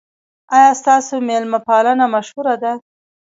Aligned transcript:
ایا 0.55 0.71
ستاسو 0.81 1.15
میلمه 1.27 1.59
پالنه 1.67 2.05
مشهوره 2.13 2.55
ده؟ 2.63 2.73